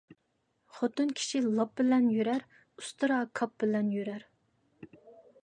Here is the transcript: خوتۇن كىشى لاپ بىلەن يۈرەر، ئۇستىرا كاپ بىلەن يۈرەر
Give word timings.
خوتۇن 0.77 1.11
كىشى 1.19 1.41
لاپ 1.43 1.75
بىلەن 1.81 2.07
يۈرەر، 2.15 2.47
ئۇستىرا 2.81 3.21
كاپ 3.41 3.55
بىلەن 3.65 3.95
يۈرەر 3.99 4.27